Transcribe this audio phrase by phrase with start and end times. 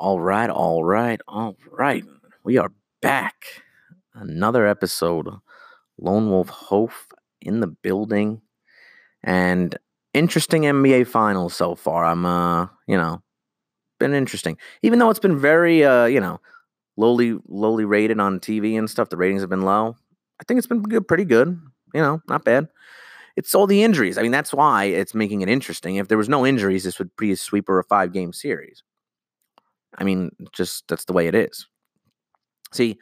[0.00, 2.04] All right, all right, all right.
[2.44, 2.70] We are
[3.02, 3.34] back.
[4.14, 5.28] Another episode.
[5.98, 7.08] Lone Wolf Hof
[7.40, 8.40] in the building.
[9.24, 9.76] And
[10.14, 12.04] interesting NBA finals so far.
[12.04, 13.22] I'm uh, you know,
[13.98, 14.56] been interesting.
[14.82, 16.40] Even though it's been very uh, you know,
[16.96, 19.96] lowly lowly rated on TV and stuff, the ratings have been low.
[20.40, 21.60] I think it's been good, pretty good.
[21.92, 22.68] You know, not bad.
[23.36, 24.16] It's all the injuries.
[24.16, 25.96] I mean, that's why it's making it interesting.
[25.96, 28.84] If there was no injuries, this would be a sweeper a five game series.
[29.96, 31.66] I mean, just that's the way it is.
[32.72, 32.98] See,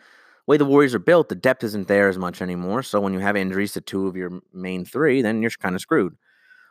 [0.46, 2.82] way the Warriors are built, the depth isn't there as much anymore.
[2.82, 5.80] So when you have injuries to two of your main three, then you're kind of
[5.80, 6.16] screwed.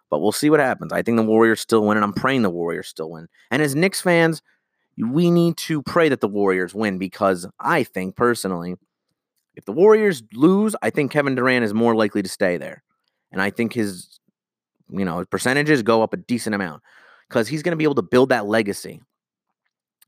[0.10, 0.94] But we'll see what happens.
[0.94, 3.28] I think the Warriors still win, and I'm praying the Warriors still win.
[3.52, 4.42] And as Knicks fans,
[4.98, 8.76] we need to pray that the Warriors win because I think personally,
[9.56, 12.84] if the Warriors lose, I think Kevin Durant is more likely to stay there.
[13.32, 14.20] And I think his,
[14.90, 16.84] you know, his percentages go up a decent amount
[17.28, 19.02] because he's going to be able to build that legacy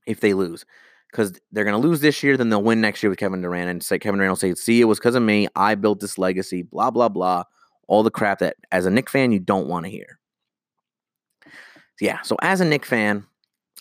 [0.08, 0.66] if they lose.
[1.12, 3.70] Because they're going to lose this year, then they'll win next year with Kevin Durant.
[3.70, 5.48] And say Kevin Durant will say, "See, it was because of me.
[5.56, 7.44] I built this legacy." Blah blah blah.
[7.88, 10.20] All the crap that, as a Knick fan, you don't want to hear.
[12.02, 12.22] Yeah.
[12.24, 13.26] So as a Knick fan,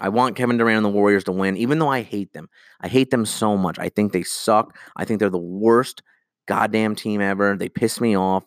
[0.01, 2.49] I want Kevin Durant and the Warriors to win, even though I hate them.
[2.81, 3.79] I hate them so much.
[3.79, 4.77] I think they suck.
[4.97, 6.03] I think they're the worst
[6.47, 7.57] goddamn team ever.
[7.57, 8.45] They piss me off.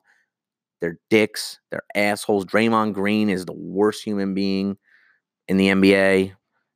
[0.79, 1.59] They're dicks.
[1.71, 2.45] They're assholes.
[2.45, 4.77] Draymond Green is the worst human being
[5.47, 6.33] in the NBA.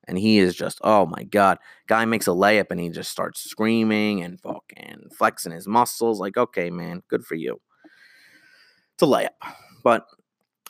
[0.07, 1.57] And he is just, oh my God.
[1.87, 6.19] Guy makes a layup and he just starts screaming and fucking flexing his muscles.
[6.19, 7.61] Like, okay, man, good for you.
[8.93, 9.29] It's a layup.
[9.83, 10.05] But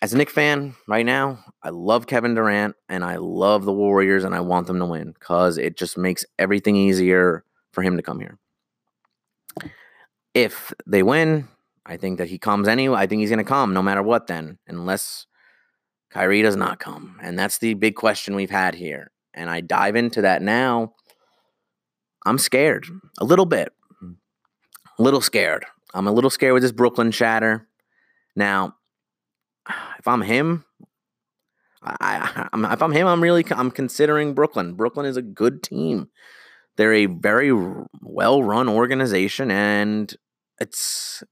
[0.01, 4.23] as a Knick fan right now, I love Kevin Durant and I love the Warriors
[4.23, 8.03] and I want them to win because it just makes everything easier for him to
[8.03, 8.37] come here.
[10.33, 11.47] If they win,
[11.85, 12.97] I think that he comes anyway.
[12.97, 15.25] I think he's going to come no matter what then, unless
[16.09, 17.17] Kyrie does not come.
[17.21, 20.93] And that's the big question we've had here and I dive into that now,
[22.25, 22.87] I'm scared
[23.19, 23.73] a little bit.
[24.99, 25.65] A little scared.
[25.93, 27.67] I'm a little scared with this Brooklyn chatter.
[28.35, 28.75] Now,
[29.99, 30.65] if I'm him,
[31.83, 34.73] I, I'm, if I'm him, I'm really I'm considering Brooklyn.
[34.73, 36.09] Brooklyn is a good team.
[36.77, 37.51] They're a very
[38.01, 40.15] well-run organization, and
[40.59, 41.23] it's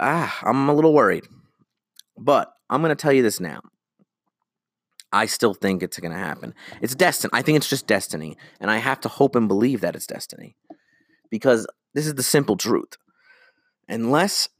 [0.00, 1.24] ah, I'm a little worried.
[2.16, 3.60] But I'm going to tell you this now.
[5.16, 6.54] I still think it's going to happen.
[6.82, 7.30] It's destined.
[7.32, 8.36] I think it's just destiny.
[8.60, 10.56] And I have to hope and believe that it's destiny.
[11.30, 12.98] Because this is the simple truth.
[13.88, 14.50] Unless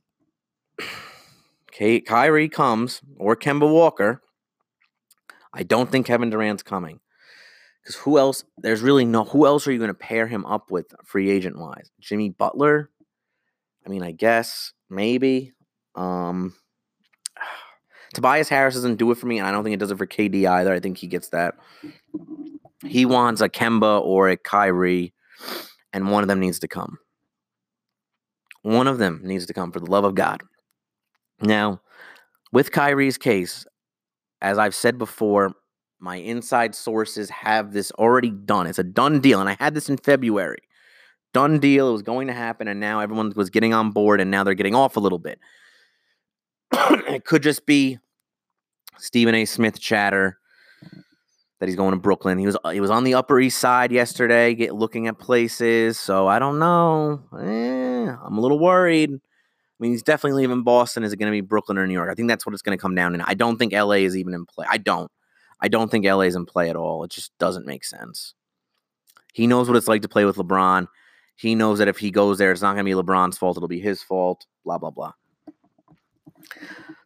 [1.73, 4.23] K- Kyrie comes or Kemba Walker,
[5.53, 7.01] I don't think Kevin Durant's coming.
[7.83, 8.43] Because who else?
[8.57, 9.25] There's really no.
[9.25, 11.91] Who else are you going to pair him up with, free agent wise?
[12.01, 12.91] Jimmy Butler.
[13.85, 15.53] I mean, I guess maybe.
[15.95, 16.55] Um,
[18.17, 20.07] Tobias Harris doesn't do it for me, and I don't think it does it for
[20.07, 20.73] KD either.
[20.73, 21.55] I think he gets that.
[22.83, 25.13] He wants a Kemba or a Kyrie,
[25.93, 26.97] and one of them needs to come.
[28.63, 30.43] One of them needs to come for the love of God.
[31.43, 31.83] Now,
[32.55, 33.67] with Kyrie's case,
[34.41, 35.53] as I've said before,
[36.01, 38.67] my inside sources have this already done.
[38.67, 40.63] It's a done deal, and I had this in February.
[41.35, 41.91] Done deal.
[41.91, 44.55] It was going to happen, and now everyone was getting on board, and now they're
[44.55, 45.39] getting off a little bit.
[46.73, 47.99] it could just be
[48.99, 49.45] Stephen A.
[49.45, 50.39] Smith chatter
[51.59, 52.39] that he's going to Brooklyn.
[52.39, 55.99] He was he was on the Upper East Side yesterday, get looking at places.
[55.99, 57.23] So I don't know.
[57.39, 59.11] Eh, I'm a little worried.
[59.13, 61.05] I mean, he's definitely leaving Boston.
[61.05, 62.11] Is it going to be Brooklyn or New York?
[62.11, 63.23] I think that's what it's going to come down to.
[63.27, 64.67] I don't think LA is even in play.
[64.69, 65.11] I don't.
[65.61, 67.05] I don't think LA is in play at all.
[67.05, 68.35] It just doesn't make sense.
[69.33, 70.87] He knows what it's like to play with LeBron.
[71.37, 73.59] He knows that if he goes there, it's not going to be LeBron's fault.
[73.59, 74.47] It'll be his fault.
[74.65, 75.13] Blah blah blah.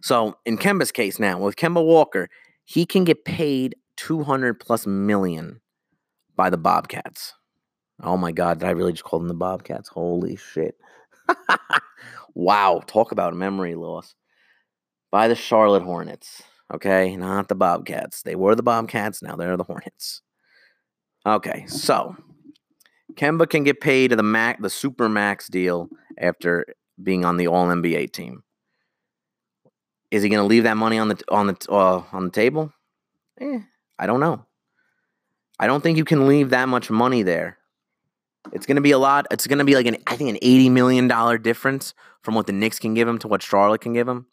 [0.03, 2.29] So in Kemba's case now, with Kemba Walker,
[2.65, 5.61] he can get paid 200 plus million
[6.37, 7.35] by the Bobcats.
[8.03, 9.89] Oh my God, did I really just call them the Bobcats?
[9.89, 10.77] Holy shit.
[12.35, 14.15] wow, talk about memory loss.
[15.11, 17.17] By the Charlotte Hornets, okay?
[17.17, 18.23] Not the Bobcats.
[18.23, 20.23] They were the Bobcats, now they're the Hornets.
[21.27, 22.17] Okay, so
[23.15, 26.65] Kemba can get paid the max, the super max deal after
[27.03, 28.43] being on the All NBA team.
[30.11, 32.73] Is he going to leave that money on the on the uh, on the table?
[33.41, 33.61] Eh,
[33.99, 34.45] I don't know.
[35.59, 37.59] I don't think you can leave that much money there.
[38.53, 39.27] It's going to be a lot.
[39.31, 42.47] It's going to be like an I think an eighty million dollar difference from what
[42.47, 44.27] the Knicks can give him to what Charlotte can give him.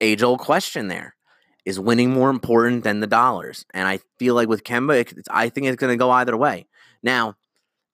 [0.00, 1.16] Age old question there.
[1.64, 3.64] Is winning more important than the dollars?
[3.72, 6.66] And I feel like with Kemba, I think it's going to go either way.
[7.02, 7.36] Now,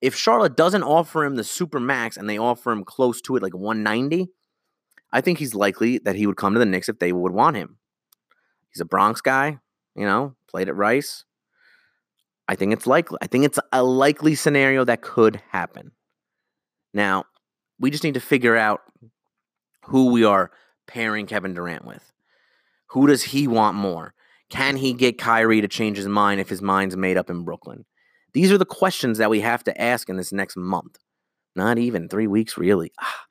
[0.00, 3.43] if Charlotte doesn't offer him the super max and they offer him close to it,
[3.44, 4.29] like 190,
[5.12, 7.57] I think he's likely that he would come to the Knicks if they would want
[7.57, 7.79] him.
[8.73, 9.59] He's a Bronx guy.
[9.97, 11.25] you know, played at Rice.
[12.49, 13.19] I think it's likely.
[13.21, 15.93] I think it's a likely scenario that could happen.
[16.93, 17.25] Now,
[17.79, 18.81] we just need to figure out
[19.87, 20.51] who we are
[20.87, 22.12] pairing Kevin Durant with.
[22.89, 24.15] Who does he want more?
[24.49, 27.85] Can he get Kyrie to change his mind if his mind's made up in Brooklyn?
[28.33, 30.99] These are the questions that we have to ask in this next month.
[31.55, 32.93] Not even three weeks, really.
[33.01, 33.25] Ah,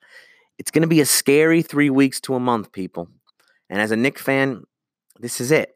[0.60, 3.08] it's going to be a scary three weeks to a month, people.
[3.70, 4.64] And as a Knick fan,
[5.18, 5.70] this is it.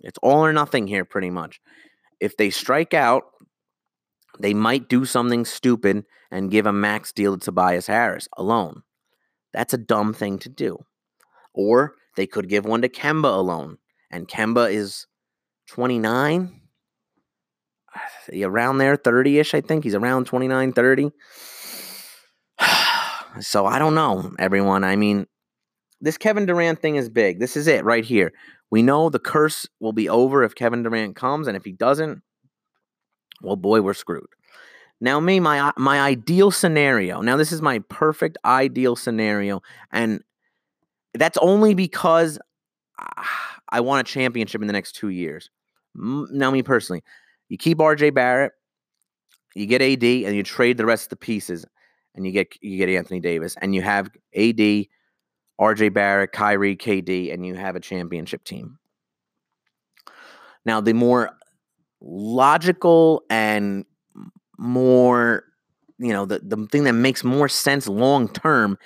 [0.00, 1.58] It's all or nothing here, pretty much.
[2.20, 3.24] If they strike out,
[4.38, 8.82] they might do something stupid and give a max deal to Tobias Harris alone.
[9.54, 10.84] That's a dumb thing to do.
[11.54, 13.78] Or they could give one to Kemba alone.
[14.10, 15.06] And Kemba is
[15.68, 16.60] 29,
[18.42, 19.84] around there, 30 ish, I think.
[19.84, 21.10] He's around 29, 30.
[23.40, 24.84] So I don't know, everyone.
[24.84, 25.26] I mean,
[26.00, 27.40] this Kevin Durant thing is big.
[27.40, 28.32] This is it right here.
[28.70, 32.22] We know the curse will be over if Kevin Durant comes, and if he doesn't,
[33.42, 34.26] well, boy, we're screwed.
[35.00, 37.20] Now, me, my uh, my ideal scenario.
[37.20, 39.62] Now, this is my perfect ideal scenario,
[39.92, 40.22] and
[41.14, 42.38] that's only because
[43.68, 45.50] I want a championship in the next two years.
[45.94, 47.02] Now, me personally,
[47.48, 48.52] you keep RJ Barrett,
[49.54, 51.66] you get AD, and you trade the rest of the pieces,
[52.16, 54.86] and you get you get Anthony Davis, and you have AD,
[55.60, 58.78] RJ Barrett, Kyrie, KD, and you have a championship team.
[60.64, 61.30] Now, the more
[62.00, 63.84] logical and
[64.58, 65.44] more,
[65.98, 68.78] you know, the, the thing that makes more sense long term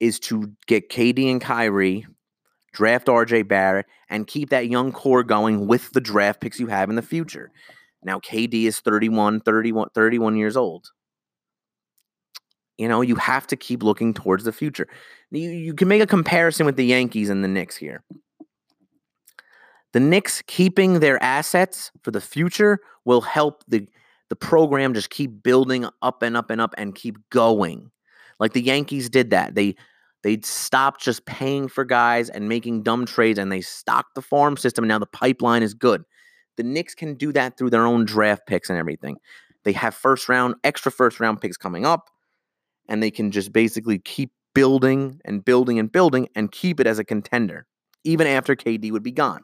[0.00, 2.06] is to get KD and Kyrie,
[2.72, 6.90] draft RJ Barrett, and keep that young core going with the draft picks you have
[6.90, 7.50] in the future.
[8.04, 10.90] Now, KD is 31, 31, 31 years old.
[12.82, 14.88] You know, you have to keep looking towards the future.
[15.30, 18.02] You, you can make a comparison with the Yankees and the Knicks here.
[19.92, 23.86] The Knicks keeping their assets for the future will help the
[24.30, 27.88] the program just keep building up and up and up and keep going.
[28.40, 29.54] Like the Yankees did that.
[29.54, 29.76] They
[30.24, 34.56] they stopped just paying for guys and making dumb trades and they stocked the farm
[34.56, 36.02] system and now the pipeline is good.
[36.56, 39.18] The Knicks can do that through their own draft picks and everything.
[39.62, 42.08] They have first round, extra first round picks coming up,
[42.88, 46.98] and they can just basically keep building and building and building and keep it as
[46.98, 47.66] a contender,
[48.04, 49.42] even after KD would be gone.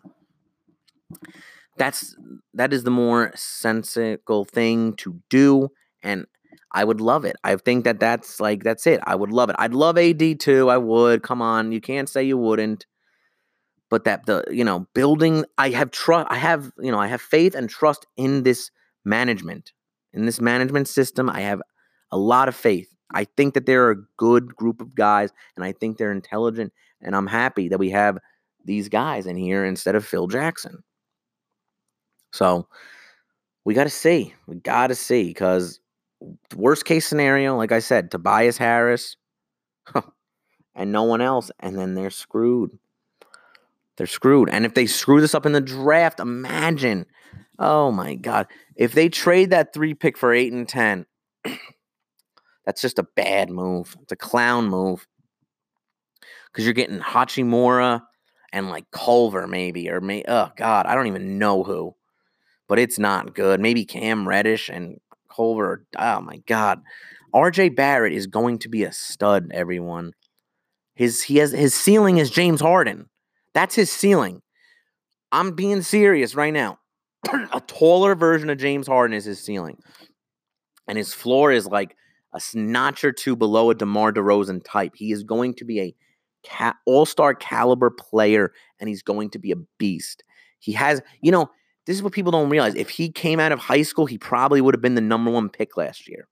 [1.76, 2.16] That's
[2.54, 5.68] that is the more sensible thing to do,
[6.02, 6.26] and
[6.72, 7.36] I would love it.
[7.44, 9.00] I think that that's like that's it.
[9.04, 9.56] I would love it.
[9.58, 10.68] I'd love AD too.
[10.68, 11.22] I would.
[11.22, 12.84] Come on, you can't say you wouldn't
[13.90, 17.20] but that the you know building i have trust i have you know i have
[17.20, 18.70] faith and trust in this
[19.04, 19.72] management
[20.12, 21.60] in this management system i have
[22.10, 25.72] a lot of faith i think that they're a good group of guys and i
[25.72, 28.18] think they're intelligent and i'm happy that we have
[28.64, 30.82] these guys in here instead of phil jackson
[32.32, 32.66] so
[33.64, 35.80] we got to see we got to see because
[36.56, 39.16] worst case scenario like i said tobias harris
[40.74, 42.70] and no one else and then they're screwed
[43.98, 44.48] they're screwed.
[44.48, 47.04] And if they screw this up in the draft, imagine.
[47.58, 48.46] Oh my God.
[48.76, 51.04] If they trade that three pick for eight and 10,
[52.68, 53.96] that's just a bad move.
[54.02, 55.06] It's a clown move.
[56.52, 58.02] Because you're getting Hachimura
[58.52, 61.96] and like Culver, maybe, or may oh God, I don't even know who.
[62.68, 63.58] But it's not good.
[63.58, 64.98] Maybe Cam Reddish and
[65.34, 65.86] Culver.
[65.96, 66.82] Oh my God.
[67.34, 70.12] RJ Barrett is going to be a stud, everyone.
[70.94, 73.08] His he has his ceiling is James Harden.
[73.54, 74.42] That's his ceiling.
[75.32, 76.80] I'm being serious right now.
[77.32, 79.78] a taller version of James Harden is his ceiling.
[80.86, 81.94] And his floor is like
[82.32, 84.94] a notch or two below a DeMar DeRozan type.
[84.96, 85.94] He is going to be a
[86.46, 90.24] ca- all-star caliber player and he's going to be a beast.
[90.58, 91.50] He has, you know,
[91.86, 92.74] this is what people don't realize.
[92.74, 95.48] If he came out of high school, he probably would have been the number one
[95.48, 96.28] pick last year.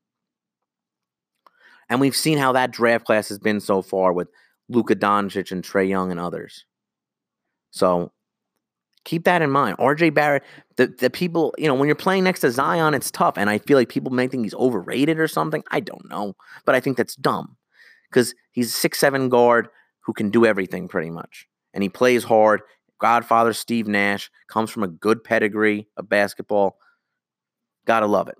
[1.89, 4.29] And we've seen how that draft class has been so far with
[4.69, 6.65] Luka Doncic and Trae Young and others.
[7.71, 8.13] So
[9.07, 9.79] keep that in mind.
[9.79, 10.43] RJ Barrett,
[10.77, 13.39] the, the people, you know, when you're playing next to Zion, it's tough.
[13.39, 15.63] And I feel like people may think he's overrated or something.
[15.71, 16.35] I don't know.
[16.67, 17.57] But I think that's dumb
[18.11, 19.69] because he's a six seven guard
[20.01, 21.47] who can do everything pretty much.
[21.73, 22.61] And he plays hard.
[22.99, 26.77] Godfather Steve Nash comes from a good pedigree of basketball.
[27.87, 28.37] Gotta love it.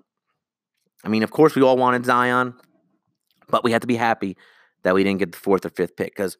[1.03, 2.55] I mean, of course, we all wanted Zion,
[3.47, 4.35] but we had to be happy
[4.83, 6.37] that we didn't get the fourth or fifth pick because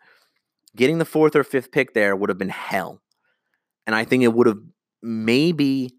[0.76, 3.02] getting the fourth or fifth pick there would have been hell.
[3.88, 4.60] And I think it would have
[5.02, 5.98] maybe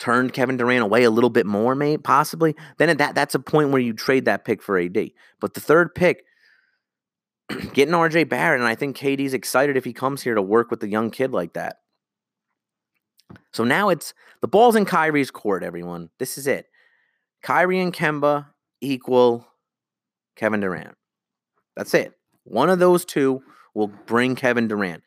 [0.00, 2.56] turned Kevin Durant away a little bit more, maybe possibly.
[2.78, 5.10] Then at that that's a point where you trade that pick for AD.
[5.40, 6.24] But the third pick,
[7.72, 10.82] getting RJ Barrett, and I think KD's excited if he comes here to work with
[10.82, 11.76] a young kid like that.
[13.52, 16.10] So now it's the ball's in Kyrie's court, everyone.
[16.18, 16.66] This is it.
[17.42, 18.46] Kyrie and Kemba
[18.80, 19.46] equal
[20.36, 20.96] Kevin Durant.
[21.76, 22.12] That's it.
[22.44, 23.42] One of those two
[23.74, 25.02] will bring Kevin Durant.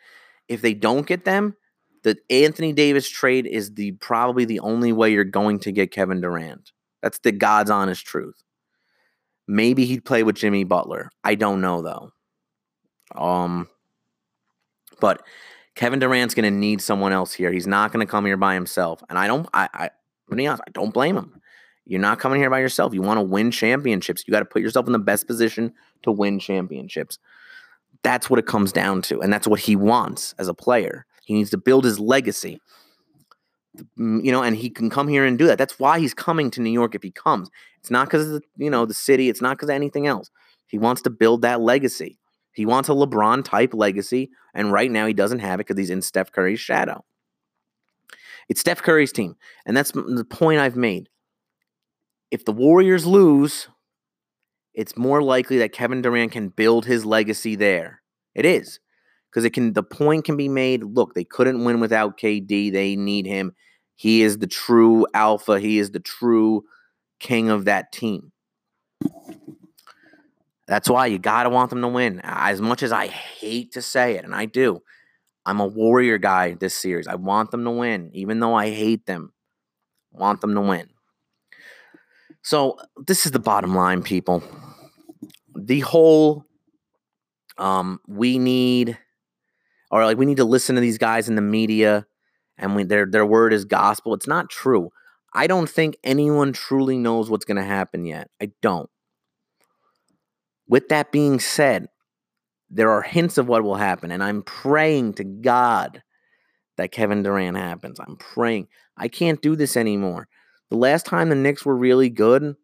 [0.48, 1.56] If they don't get them,
[2.06, 6.22] the Anthony Davis trade is the probably the only way you're going to get Kevin
[6.22, 6.72] Durant.
[7.02, 8.44] That's the God's honest truth.
[9.48, 11.10] Maybe he'd play with Jimmy Butler.
[11.24, 12.12] I don't know though.
[13.20, 13.68] Um,
[15.00, 15.24] but
[15.74, 17.52] Kevin Durant's going to need someone else here.
[17.52, 19.48] He's not going to come here by himself, and I don't.
[19.52, 19.90] I, I,
[20.32, 21.42] honest, I don't blame him.
[21.86, 22.94] You're not coming here by yourself.
[22.94, 24.24] You want to win championships.
[24.28, 27.18] You got to put yourself in the best position to win championships.
[28.04, 31.08] That's what it comes down to, and that's what he wants as a player.
[31.26, 32.62] He needs to build his legacy.
[34.00, 35.58] Mm, you know, and he can come here and do that.
[35.58, 37.50] That's why he's coming to New York if he comes.
[37.80, 40.30] It's not because of the, you know, the city, it's not because of anything else.
[40.68, 42.18] He wants to build that legacy.
[42.54, 45.90] He wants a LeBron type legacy, and right now he doesn't have it because he's
[45.90, 47.04] in Steph Curry's shadow.
[48.48, 51.10] It's Steph Curry's team, and that's the point I've made.
[52.32, 53.68] If the Warriors lose,
[54.74, 58.02] it's more likely that Kevin Durant can build his legacy there.
[58.34, 58.80] It is
[59.36, 59.74] because it can.
[59.74, 60.82] The point can be made.
[60.82, 62.72] Look, they couldn't win without KD.
[62.72, 63.52] They need him.
[63.98, 65.60] He is the true alpha.
[65.60, 66.64] He is the true
[67.20, 68.32] king of that team.
[70.68, 72.22] That's why you got to want them to win.
[72.24, 74.82] As much as I hate to say it, and I do,
[75.46, 77.06] I'm a Warrior guy this series.
[77.06, 79.34] I want them to win, even though I hate them.
[80.16, 80.88] I want them to win.
[82.42, 84.42] So, this is the bottom line, people.
[85.58, 86.46] The whole
[87.58, 88.98] um, we need,
[89.96, 92.06] or like we need to listen to these guys in the media
[92.58, 94.14] and we, their, their word is gospel.
[94.14, 94.90] It's not true.
[95.34, 98.30] I don't think anyone truly knows what's going to happen yet.
[98.42, 98.90] I don't.
[100.68, 101.88] With that being said,
[102.70, 106.04] there are hints of what will happen, and I'm praying to God
[106.76, 107.98] that Kevin Durant happens.
[107.98, 108.68] I'm praying.
[108.98, 110.28] I can't do this anymore.
[110.72, 112.56] The last time the Knicks were really good,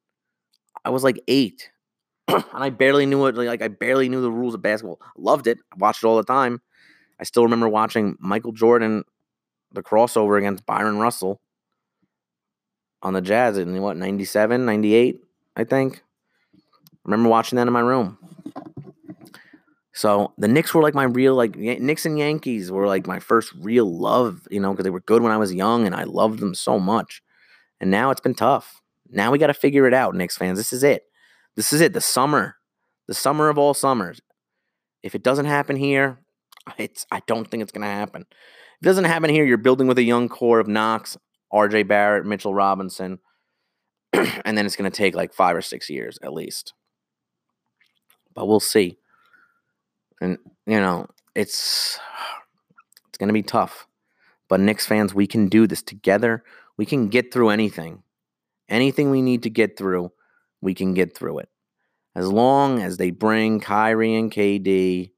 [0.84, 1.70] I was like eight.
[2.28, 3.36] and I barely knew it.
[3.36, 5.00] Like I barely knew the rules of basketball.
[5.18, 5.60] Loved it.
[5.72, 6.62] I watched it all the time.
[7.22, 9.04] I still remember watching Michael Jordan,
[9.72, 11.40] the crossover against Bryon Russell
[13.04, 15.22] on the Jazz in what, 97, 98,
[15.56, 16.02] I think
[17.04, 18.18] remember watching that in my room.
[19.94, 23.54] So the Knicks were like my real like Knicks and Yankees were like my first
[23.60, 26.40] real love, you know, because they were good when I was young and I loved
[26.40, 27.22] them so much.
[27.80, 28.82] And now it's been tough.
[29.10, 30.58] Now we got to figure it out, Knicks fans.
[30.58, 31.04] This is it.
[31.56, 31.94] This is it.
[31.94, 32.56] The summer,
[33.08, 34.22] the summer of all summers.
[35.04, 36.20] If it doesn't happen here,
[36.78, 38.26] it's I don't think it's gonna happen.
[38.30, 41.18] If it doesn't happen here, you're building with a young core of Knox,
[41.52, 41.84] R.J.
[41.84, 43.20] Barrett, Mitchell Robinson,
[44.14, 46.74] and then it's gonna take like five or six years at least
[48.34, 48.98] but we'll see.
[50.20, 52.00] And you know, it's
[53.10, 53.88] it's going to be tough.
[54.48, 56.44] But Knicks fans, we can do this together.
[56.78, 58.04] We can get through anything.
[58.68, 60.12] Anything we need to get through,
[60.62, 61.50] we can get through it.
[62.16, 65.12] As long as they bring Kyrie and KD,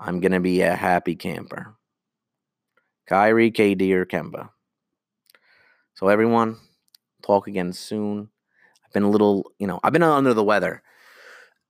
[0.00, 1.76] I'm going to be a happy camper.
[3.06, 4.50] Kyrie, KD, or Kemba.
[5.94, 6.56] So, everyone,
[7.22, 8.30] talk again soon.
[8.84, 10.82] I've been a little, you know, I've been under the weather.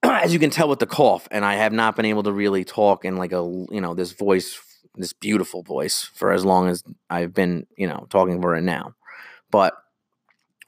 [0.02, 2.64] as you can tell with the cough, and I have not been able to really
[2.64, 4.60] talk in like a you know this voice,
[4.94, 8.94] this beautiful voice for as long as I've been you know talking for it now.
[9.50, 9.74] But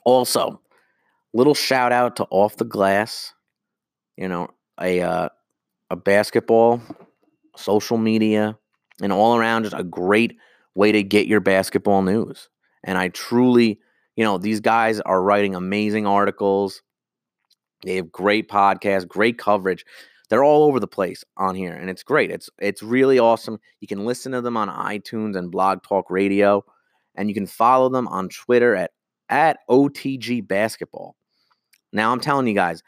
[0.05, 0.61] also,
[1.33, 3.33] little shout out to Off the Glass,
[4.17, 4.51] you know
[4.81, 5.29] a uh,
[5.91, 6.83] a basketball,
[7.57, 8.57] social media,
[9.01, 10.37] and all around just a great
[10.75, 12.49] way to get your basketball news.
[12.85, 13.79] And I truly,
[14.17, 16.83] you know, these guys are writing amazing articles
[17.83, 19.85] they have great podcasts, great coverage.
[20.29, 22.31] They're all over the place on here, and it's great.
[22.31, 23.59] It's it's really awesome.
[23.81, 26.65] You can listen to them on iTunes and Blog Talk Radio,
[27.15, 28.93] and you can follow them on Twitter at
[29.29, 31.17] at OTG Basketball.
[31.93, 32.83] Now I'm telling you guys,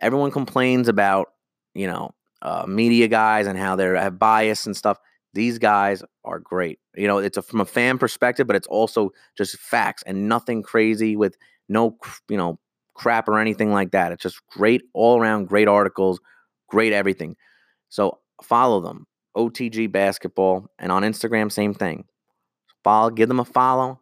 [0.00, 1.28] everyone complains about
[1.74, 4.98] you know uh, media guys and how they have bias and stuff.
[5.32, 6.78] These guys are great.
[6.96, 10.62] You know, it's a, from a fan perspective, but it's also just facts and nothing
[10.62, 11.36] crazy with
[11.68, 11.96] no
[12.28, 12.58] you know
[12.94, 14.12] crap or anything like that.
[14.12, 16.20] It's just great all around, great articles,
[16.68, 17.36] great everything.
[17.88, 19.06] So follow them,
[19.36, 22.04] OTG Basketball, and on Instagram, same thing.
[22.82, 24.00] Follow, give them a follow,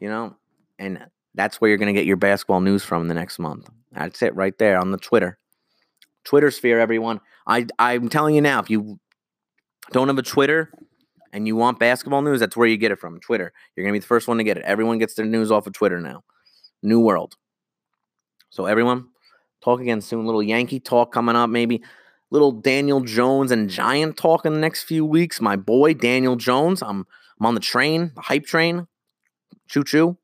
[0.00, 0.36] you know,
[0.78, 3.68] and that's where you're going to get your basketball news from the next month.
[3.92, 5.38] That's it right there on the Twitter.
[6.24, 7.20] Twitter sphere, everyone.
[7.46, 8.98] I, I'm telling you now, if you
[9.92, 10.72] don't have a Twitter
[11.32, 13.20] and you want basketball news, that's where you get it from.
[13.20, 13.52] Twitter.
[13.74, 14.64] You're to be the first one to get it.
[14.64, 16.24] Everyone gets their news off of Twitter now.
[16.82, 17.36] New world.
[18.50, 19.08] So everyone,
[19.62, 20.24] talk again soon.
[20.24, 21.82] Little Yankee talk coming up, maybe.
[22.30, 25.40] Little Daniel Jones and Giant talk in the next few weeks.
[25.40, 26.82] My boy Daniel Jones.
[26.82, 27.06] I'm
[27.38, 28.86] I'm on the train, the hype train.
[29.68, 30.16] Choo choo.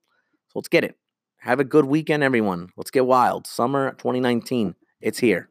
[0.49, 0.97] So let's get it.
[1.39, 2.71] Have a good weekend, everyone.
[2.77, 3.47] Let's get wild.
[3.47, 4.75] Summer 2019.
[5.01, 5.49] It's here.